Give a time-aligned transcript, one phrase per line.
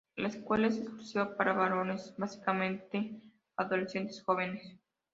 [0.15, 3.21] La escuela es exclusiva para varones, básicamente
[3.55, 4.79] adolescentes jóvenes.